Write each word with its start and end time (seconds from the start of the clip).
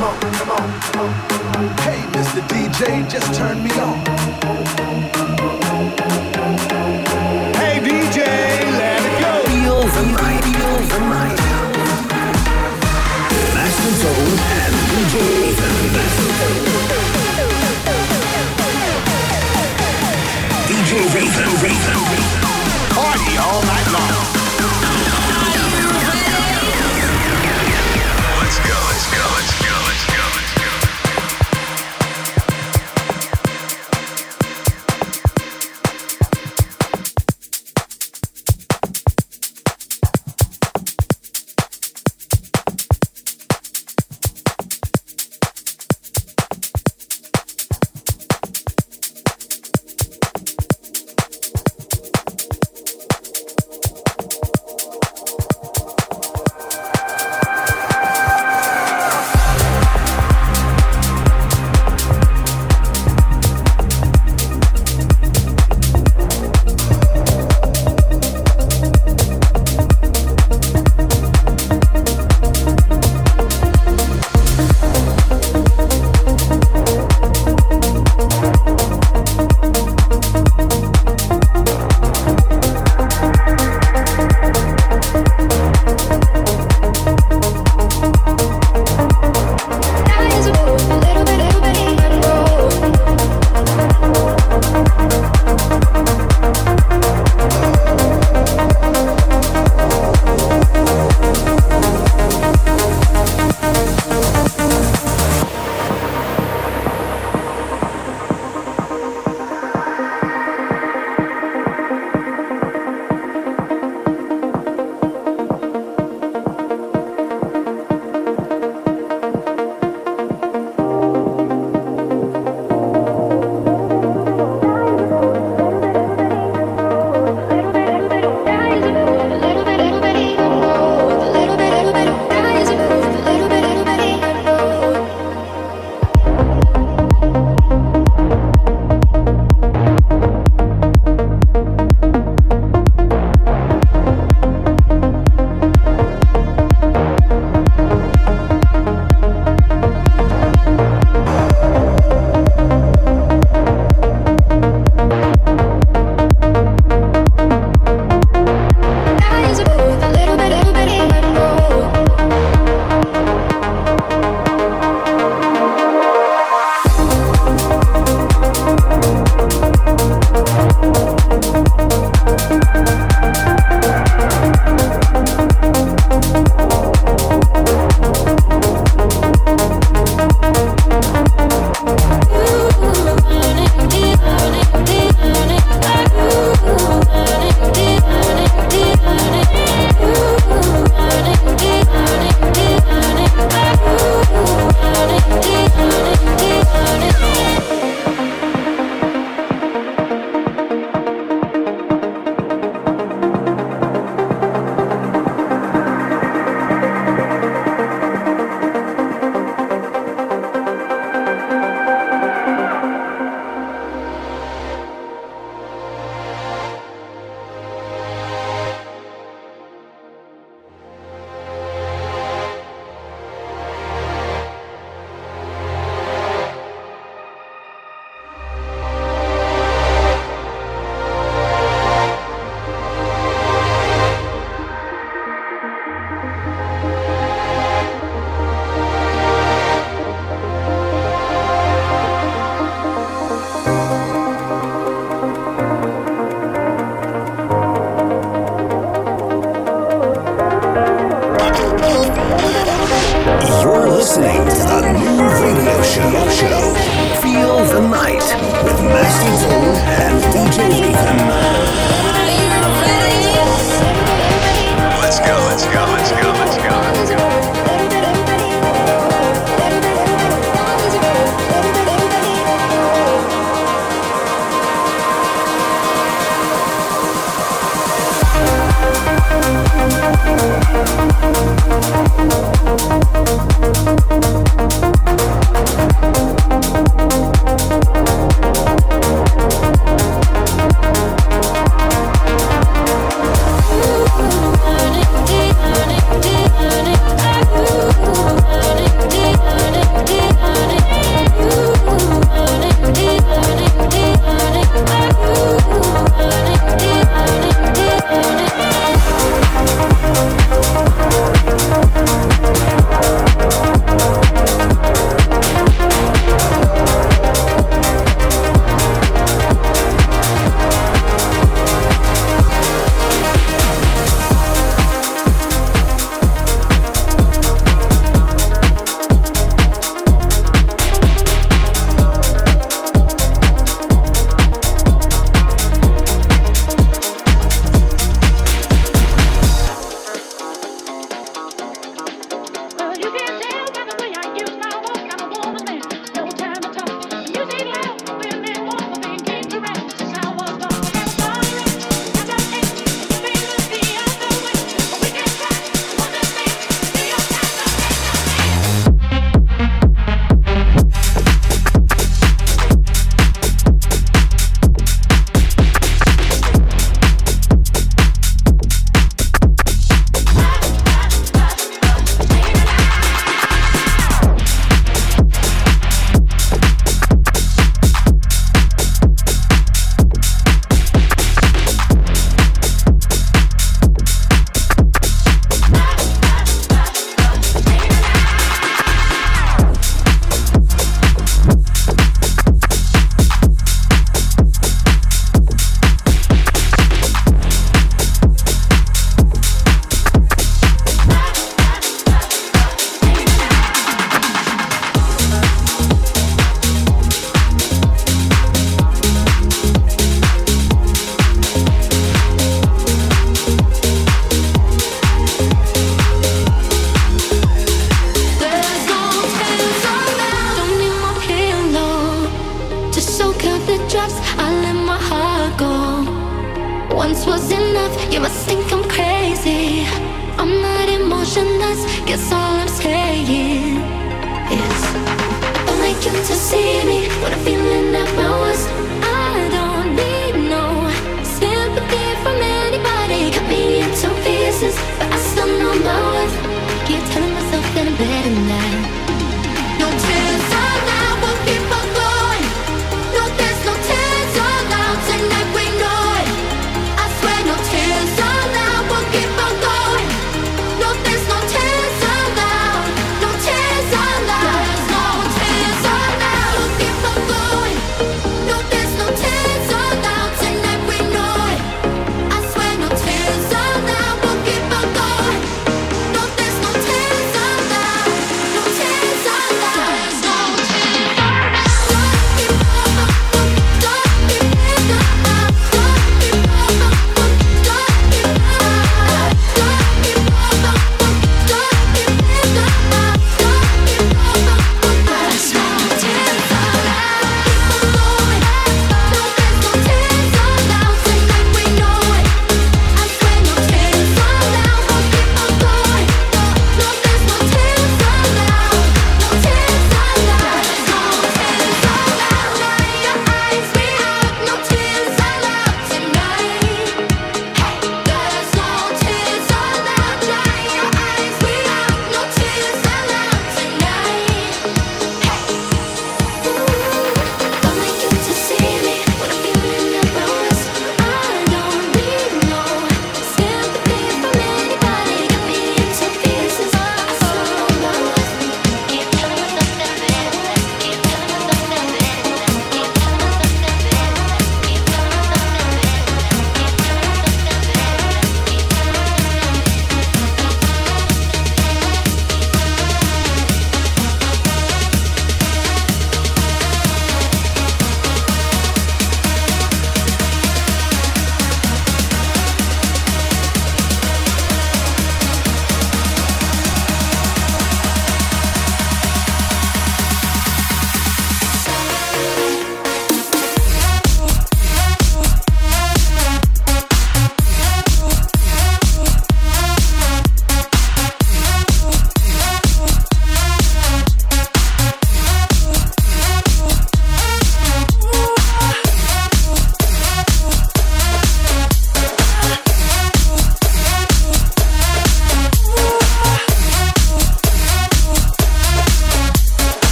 come 0.00 0.14
on, 0.14 0.32
come 0.32 0.50
on. 0.50 0.70
Hey, 1.80 2.00
Mr. 2.12 2.40
DJ, 2.48 3.06
just 3.10 3.34
turn 3.34 3.62
me 3.62 3.70
on. 3.80 3.98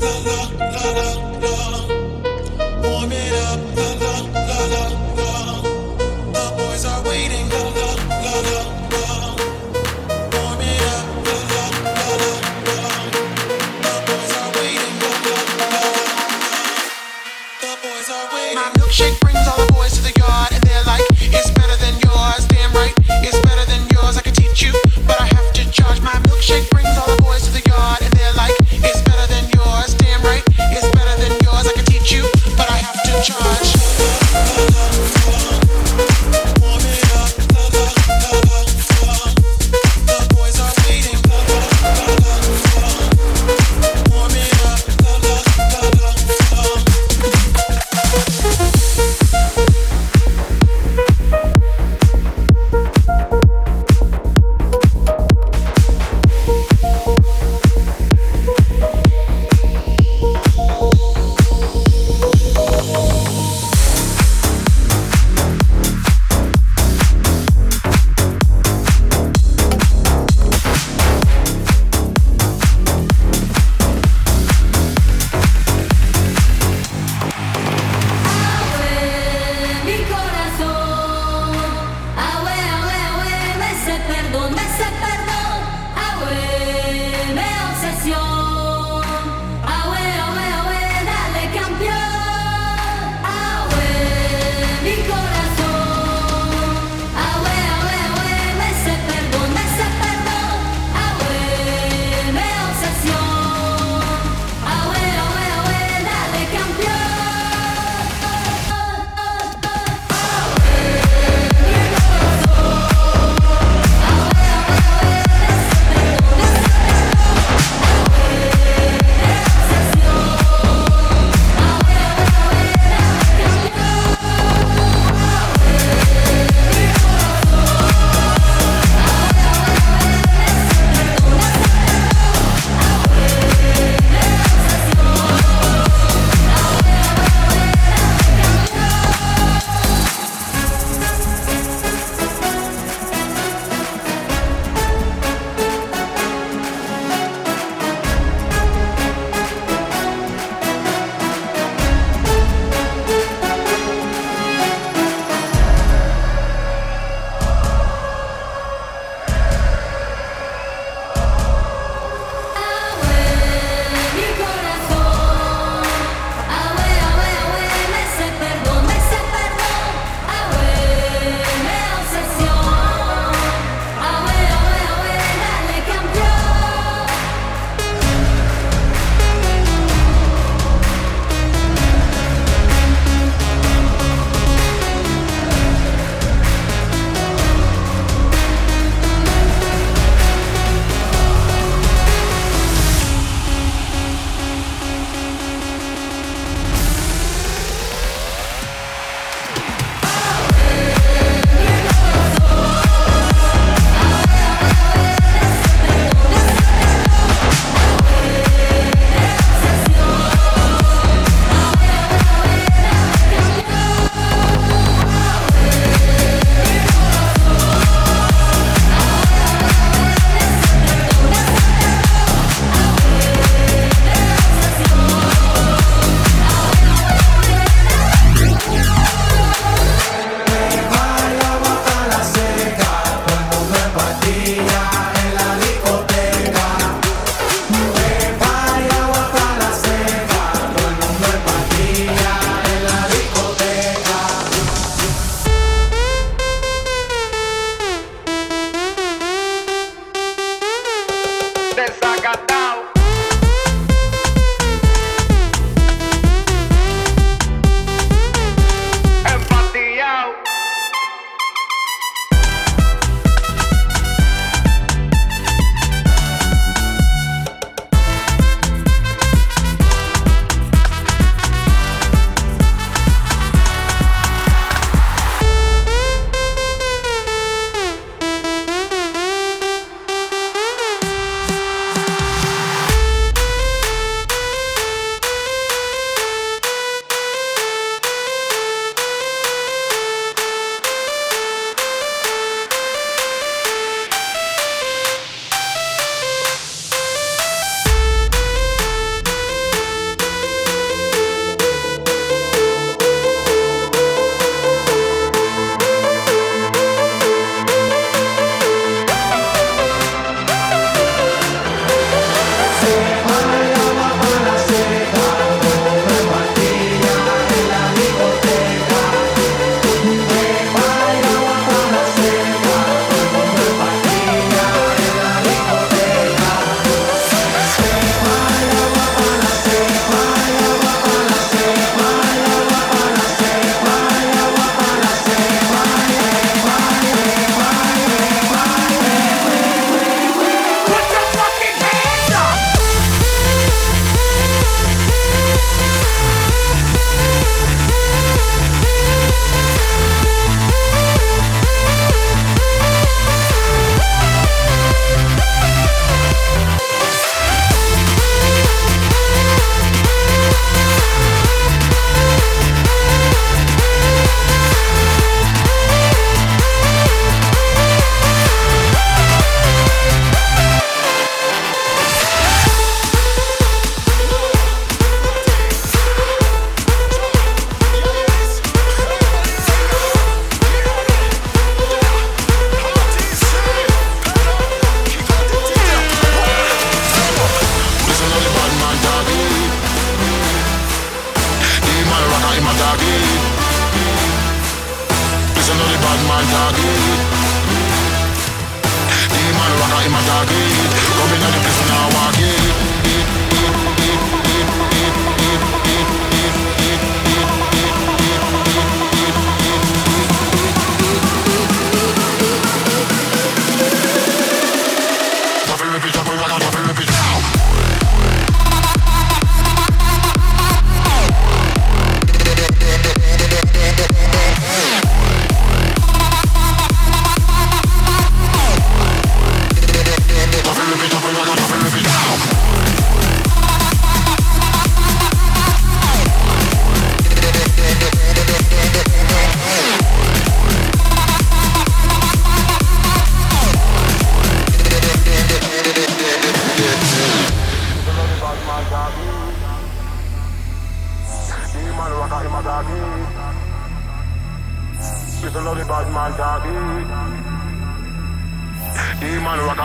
But 0.00 0.02
I 0.02 0.17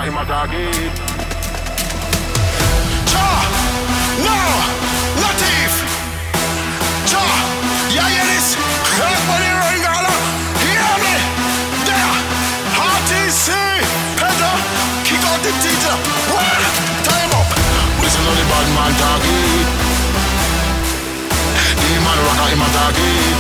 I'm 0.06 0.18
a 0.18 0.26
target. 0.26 0.91
Cha! 3.08 3.28
No! 4.20 4.36
Cha! 7.08 7.24
Yeah, 7.88 8.12
yeah, 8.12 8.28
this! 8.36 8.60
Everybody! 8.99 9.47
Hear 10.60 10.91
me! 10.99 11.16
There! 11.88 12.16
Is 13.16 13.47
Pedro! 14.20 14.51
Kick 15.08 15.24
out 15.24 15.39
the 15.39 15.56
teacher! 15.64 15.95
Time 17.08 17.32
up! 17.39 17.47
Whistle 18.04 18.28
on 18.28 18.36
the 18.36 18.43
bad 18.51 18.68
man 18.76 18.91
target. 18.99 19.68
The 21.80 21.95
man 22.04 22.20
rocker, 22.28 22.47
him 22.51 22.60
a 22.60 22.68
target. 22.76 23.39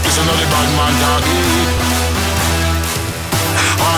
This 0.00 0.16
on 0.16 0.24
bad 0.48 0.68
man 0.80 0.94
target. 1.04 1.75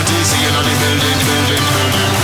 See 0.09 0.41
you 0.41 0.49
in 0.49 0.55
the 0.55 0.73
building, 0.81 1.19
building, 1.25 1.65
building. 1.69 2.18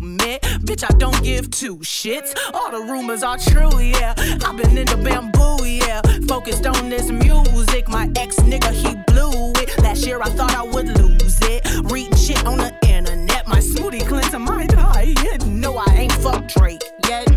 Bitch, 0.00 0.84
I 0.84 0.96
don't 0.98 1.22
give 1.22 1.50
two 1.50 1.78
shits. 1.78 2.34
All 2.54 2.70
the 2.70 2.80
rumors 2.90 3.22
are 3.22 3.38
true, 3.38 3.78
yeah. 3.80 4.14
I've 4.44 4.56
been 4.56 4.76
in 4.78 4.86
the 4.86 4.96
bamboo, 4.96 5.64
yeah. 5.64 6.02
Focused 6.26 6.66
on 6.66 6.88
this 6.88 7.10
music. 7.10 7.88
My 7.88 8.10
ex 8.16 8.36
nigga, 8.36 8.72
he 8.72 8.94
blew 9.12 9.52
it. 9.62 9.78
Last 9.82 10.06
year 10.06 10.20
I 10.22 10.28
thought 10.30 10.54
I 10.54 10.62
would 10.62 10.88
lose 10.98 11.38
it. 11.42 11.66
Read 11.90 12.16
shit 12.16 12.44
on 12.46 12.58
the 12.58 12.74
internet. 12.88 13.46
My 13.48 13.58
smoothie 13.58 14.06
cleanser 14.06 14.38
might 14.38 14.70
die. 14.70 15.14
No, 15.46 15.76
I 15.76 15.86
ain't 15.94 16.12
fuck 16.12 16.46
Drake 16.48 16.82
yet. 17.08 17.28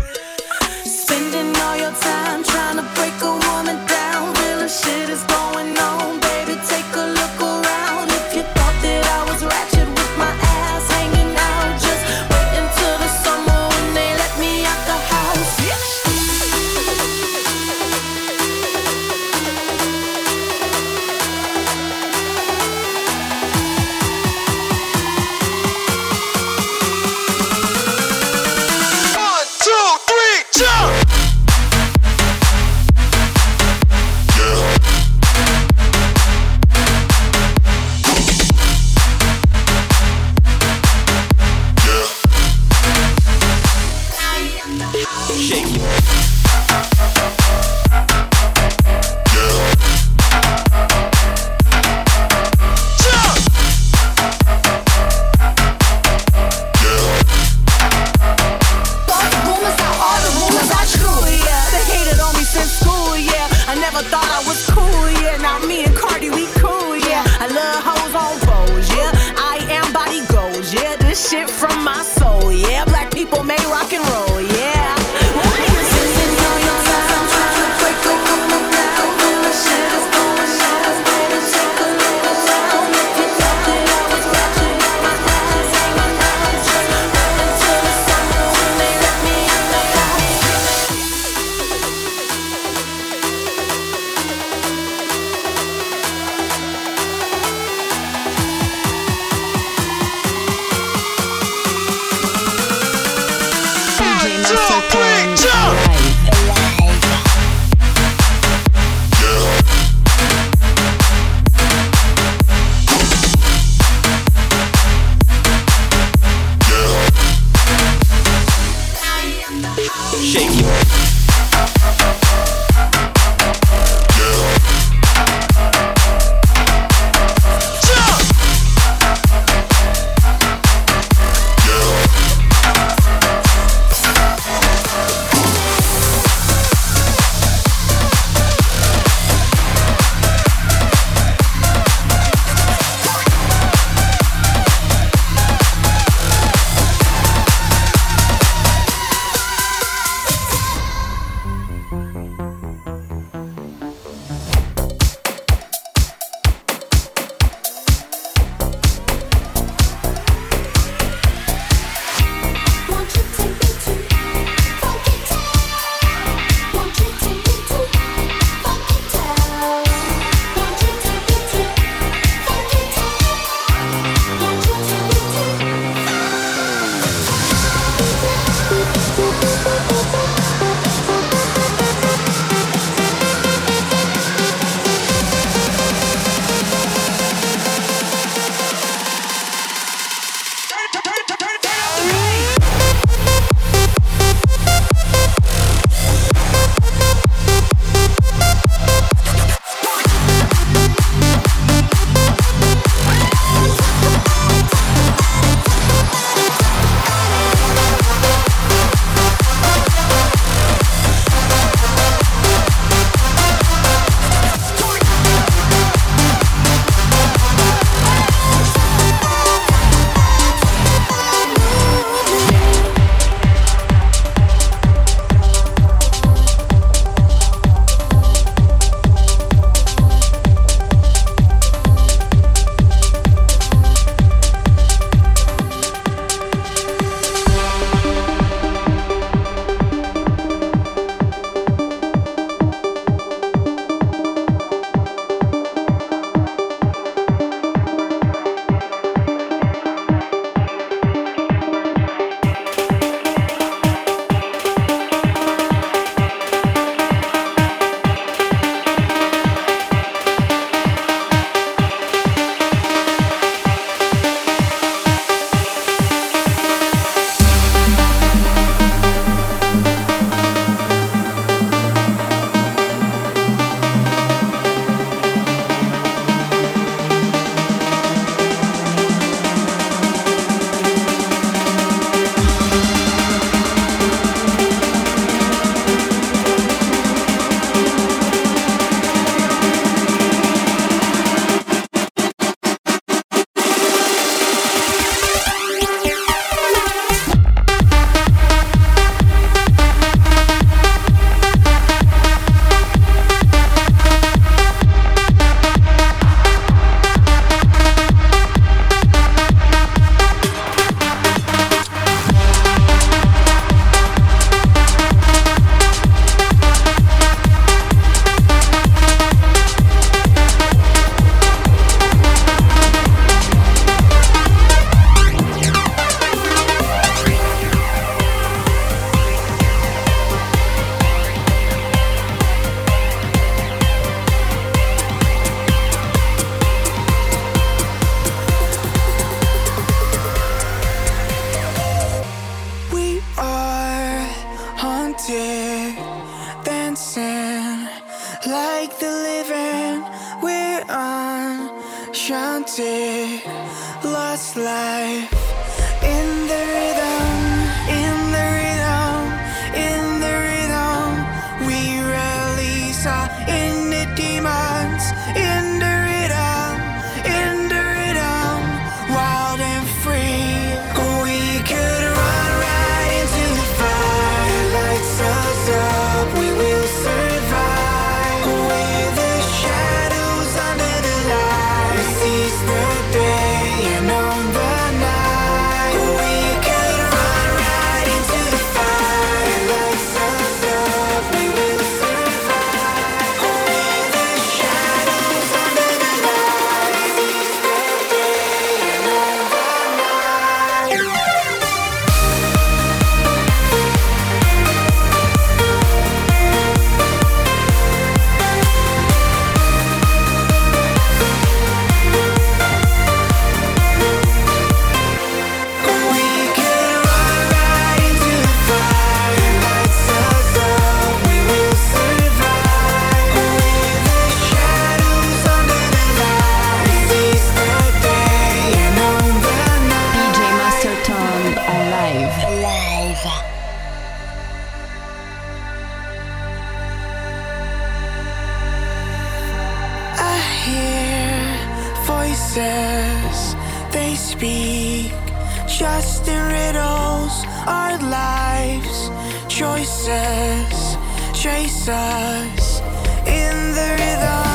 just 445.78 446.26
in 446.26 446.42
riddles. 446.46 447.44
Our 447.66 447.98
lives, 447.98 449.10
choices, 449.46 450.96
chase 451.34 451.88
us 451.88 452.80
in 453.26 453.74
the 453.74 453.96
rhythm. 453.98 454.45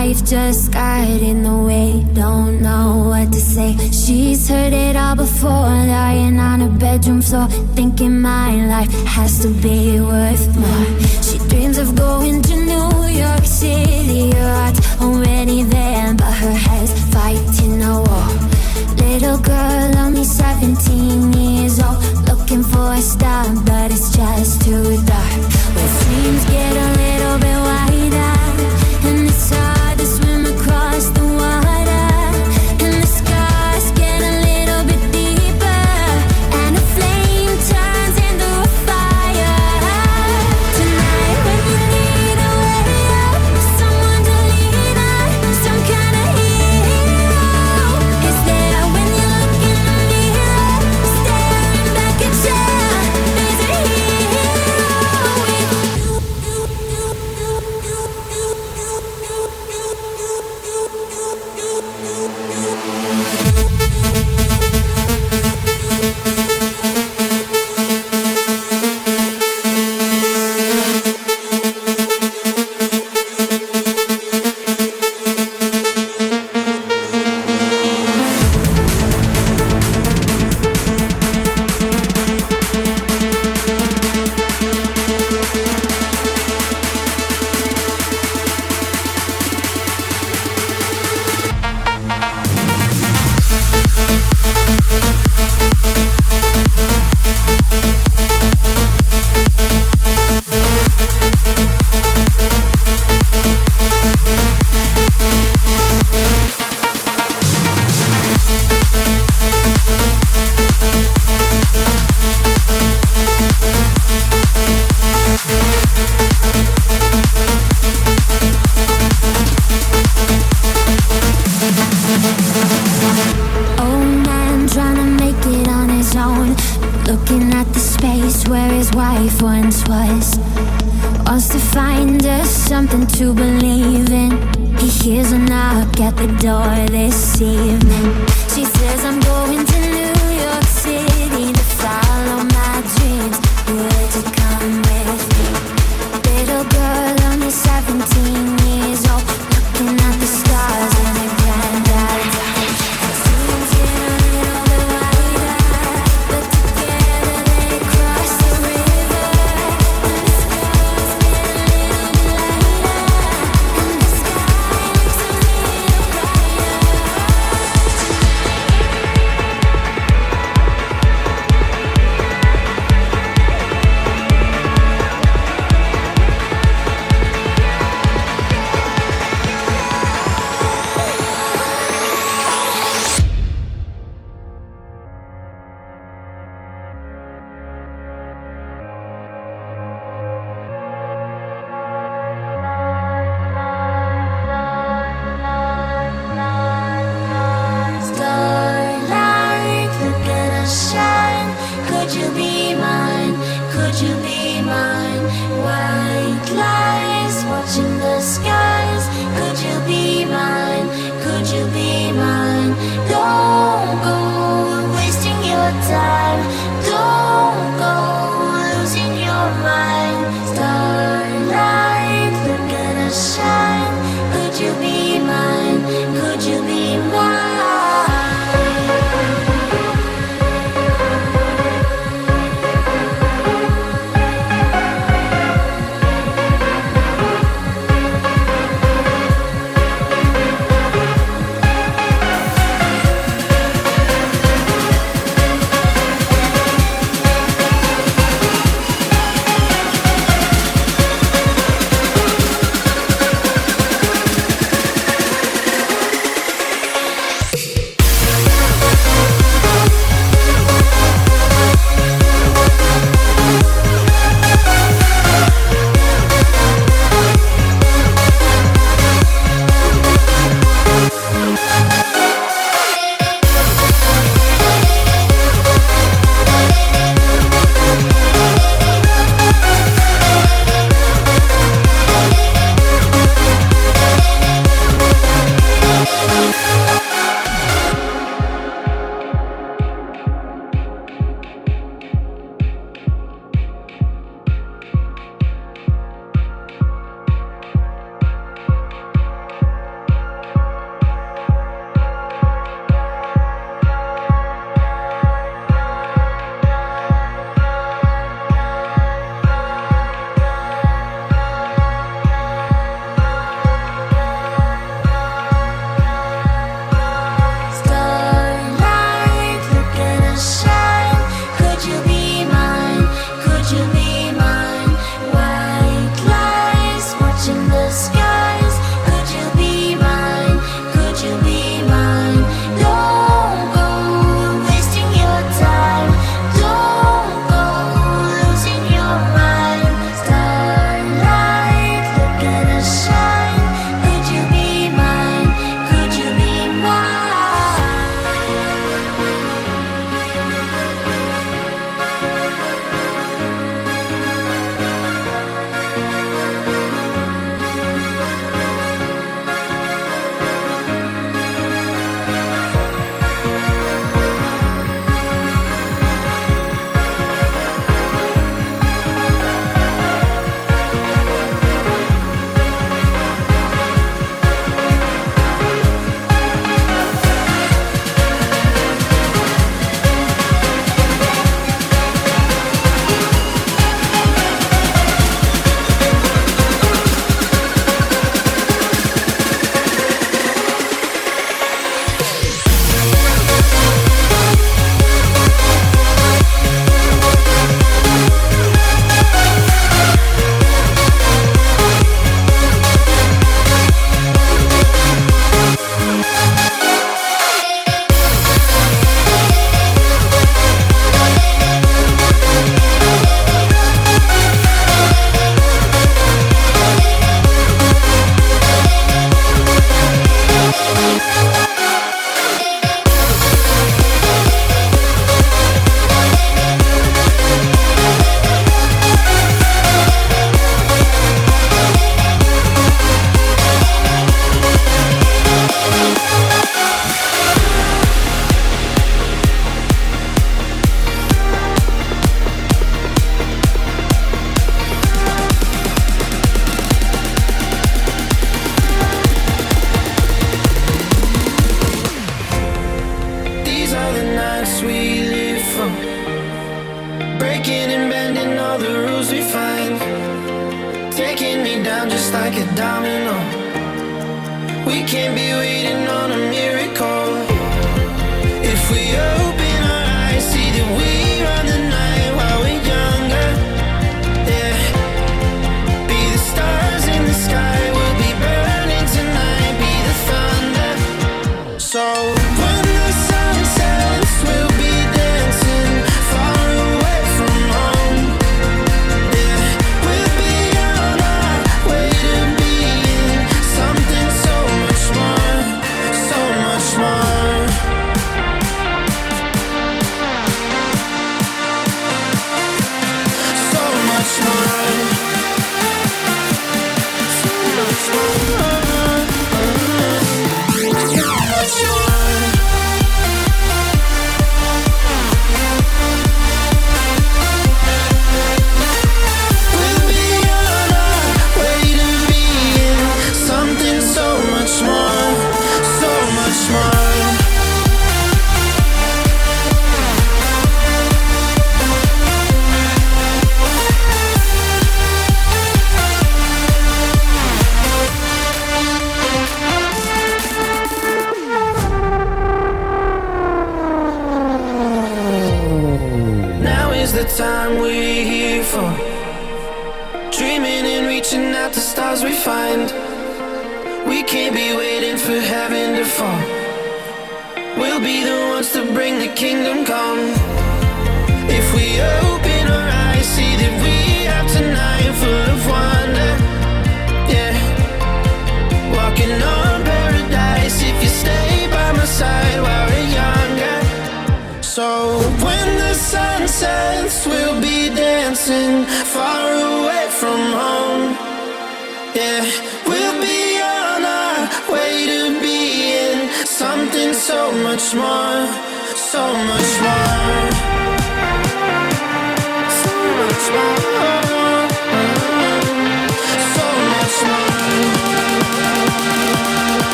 life 0.00 0.24
just 0.24 0.72
got 0.72 1.20
in 1.30 1.42
the 1.42 1.56
way, 1.68 2.02
don't 2.14 2.62
know 2.62 3.04
what 3.10 3.30
to 3.32 3.40
say. 3.54 3.70
She's 3.92 4.48
heard 4.48 4.72
it 4.72 4.96
all 4.96 5.14
before, 5.14 5.74
lying 5.96 6.38
on 6.38 6.60
her 6.60 6.74
bedroom 6.84 7.20
floor, 7.20 7.48
thinking 7.76 8.18
my 8.20 8.50
life 8.74 8.92
has 9.16 9.32
to 9.42 9.48
be 9.64 10.00
worth 10.00 10.46
more. 10.62 10.86
She 11.26 11.36
dreams 11.50 11.76
of 11.76 11.88
going 11.96 12.40
to 12.48 12.54
New 12.72 12.90
York 13.24 13.44
City, 13.44 14.30
her 14.36 14.52
heart's 14.60 14.80
already 15.02 15.64
there, 15.64 16.14
but 16.14 16.32
her 16.44 16.56
head's 16.66 16.94
fighting 17.12 17.82
a 17.82 17.96
war. 18.06 18.28
Little 19.04 19.38
girl, 19.52 19.88
only 20.04 20.24
17 20.24 21.32
years 21.34 21.78
old, 21.86 22.00
looking 22.28 22.62
for 22.62 22.88
a 23.00 23.02
star, 23.02 23.44
but 23.68 23.90
it's 23.92 24.16
just 24.16 24.62
too 24.62 24.99